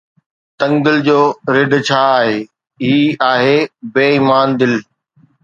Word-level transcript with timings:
تنگ 0.59 0.75
دل 0.85 0.97
جو 1.07 1.19
رڍ 1.53 1.71
ڇا 1.87 2.01
آهي، 2.17 2.37
هي 2.85 2.95
آهي 3.31 3.57
بي 3.93 4.05
ايمان 4.15 4.47
دل 4.59 4.73